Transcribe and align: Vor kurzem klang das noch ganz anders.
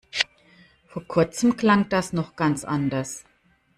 Vor 0.87 1.05
kurzem 1.05 1.55
klang 1.57 1.87
das 1.89 2.11
noch 2.11 2.35
ganz 2.35 2.63
anders. 2.63 3.23